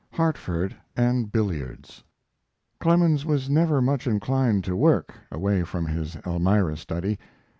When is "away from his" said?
5.31-6.15